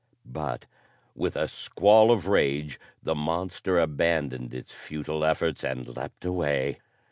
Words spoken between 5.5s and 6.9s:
and leaped away.